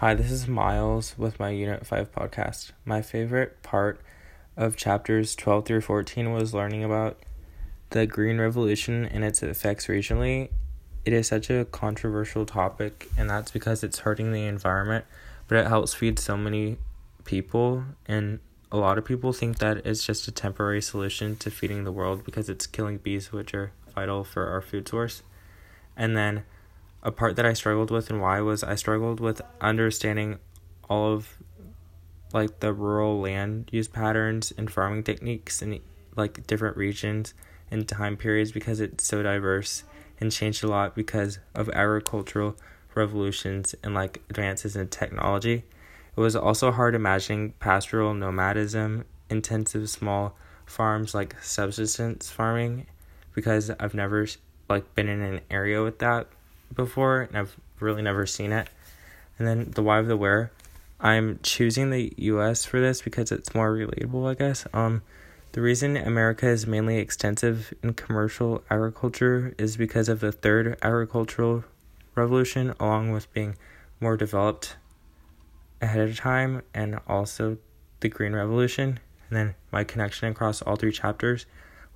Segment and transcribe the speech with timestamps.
[0.00, 2.70] Hi, this is Miles with my Unit 5 podcast.
[2.84, 4.00] My favorite part
[4.56, 7.18] of chapters 12 through 14 was learning about
[7.90, 10.50] the Green Revolution and its effects regionally.
[11.04, 15.04] It is such a controversial topic, and that's because it's hurting the environment,
[15.48, 16.76] but it helps feed so many
[17.24, 17.82] people.
[18.06, 18.38] And
[18.70, 22.24] a lot of people think that it's just a temporary solution to feeding the world
[22.24, 25.24] because it's killing bees, which are vital for our food source.
[25.96, 26.44] And then
[27.02, 30.38] a part that I struggled with and why was I struggled with understanding
[30.88, 31.38] all of
[32.32, 35.80] like the rural land use patterns and farming techniques in
[36.16, 37.34] like different regions
[37.70, 39.84] and time periods because it's so diverse
[40.20, 42.56] and changed a lot because of agricultural
[42.94, 45.64] revolutions and like advances in technology.
[46.16, 52.86] It was also hard imagining pastoral nomadism, intensive small farms like subsistence farming
[53.34, 54.26] because I've never
[54.68, 56.26] like been in an area with that
[56.74, 58.68] before and I've really never seen it.
[59.38, 60.50] And then the why of the where.
[61.00, 64.66] I'm choosing the US for this because it's more relatable, I guess.
[64.72, 65.02] Um
[65.52, 71.64] the reason America is mainly extensive in commercial agriculture is because of the third agricultural
[72.14, 73.56] revolution along with being
[74.00, 74.76] more developed
[75.80, 77.56] ahead of time and also
[78.00, 79.00] the green revolution.
[79.30, 81.46] And then my connection across all three chapters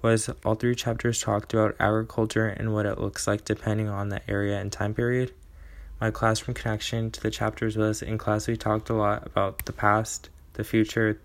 [0.03, 4.29] was all three chapters talked about agriculture and what it looks like depending on the
[4.31, 5.33] area and time period.
[6.01, 9.73] My classroom connection to the chapters was in class we talked a lot about the
[9.73, 11.21] past, the future,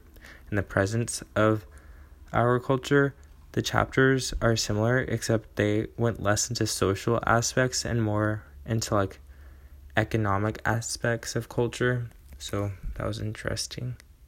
[0.50, 1.66] and the presence of
[2.32, 3.16] agriculture.
[3.54, 9.20] The chapters are similar except they went less into social aspects and more into like
[9.96, 12.10] economic aspects of culture.
[12.38, 13.96] So that was interesting.